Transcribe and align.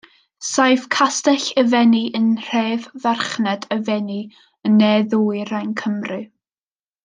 Saif 0.51 0.85
Castell 0.93 1.43
y 1.61 1.63
Fenni 1.73 1.99
yn 2.21 2.25
nhref 2.31 2.89
farchnad 3.03 3.69
y 3.77 3.79
Fenni, 3.91 4.19
yn 4.69 4.81
ne-ddwyrain 4.81 5.73
Cymru. 5.85 6.21